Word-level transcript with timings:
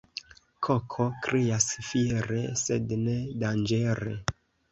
Koko 0.67 1.03
krias 1.25 1.67
fiere, 1.89 2.41
sed 2.63 2.95
ne 3.05 3.15
danĝere. 3.45 4.17